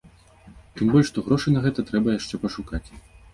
Тым 0.79 0.85
больш, 0.95 1.05
што 1.11 1.23
грошы 1.27 1.53
на 1.53 1.61
гэта 1.67 1.85
трэба 1.91 2.17
яшчэ 2.17 2.41
пашукаць. 2.47 2.83